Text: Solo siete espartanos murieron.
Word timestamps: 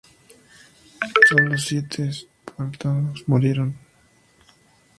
Solo 1.29 1.55
siete 1.59 2.07
espartanos 2.07 3.23
murieron. 3.27 3.75